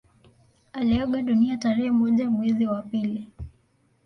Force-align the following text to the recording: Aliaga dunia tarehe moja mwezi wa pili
Aliaga 0.73 1.21
dunia 1.21 1.57
tarehe 1.57 1.91
moja 1.91 2.29
mwezi 2.29 2.67
wa 2.67 2.81
pili 2.81 3.27